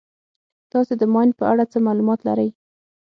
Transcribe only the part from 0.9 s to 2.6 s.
د ماین په اړه څه معلومات لرئ.